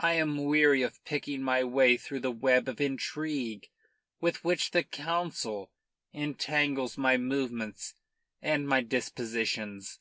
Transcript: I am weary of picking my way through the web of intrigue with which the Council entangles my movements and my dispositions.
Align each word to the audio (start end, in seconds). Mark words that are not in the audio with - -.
I 0.00 0.14
am 0.14 0.42
weary 0.46 0.82
of 0.82 1.04
picking 1.04 1.40
my 1.40 1.62
way 1.62 1.96
through 1.96 2.18
the 2.18 2.32
web 2.32 2.66
of 2.66 2.80
intrigue 2.80 3.68
with 4.20 4.42
which 4.42 4.72
the 4.72 4.82
Council 4.82 5.70
entangles 6.12 6.98
my 6.98 7.16
movements 7.16 7.94
and 8.42 8.66
my 8.66 8.80
dispositions. 8.80 10.00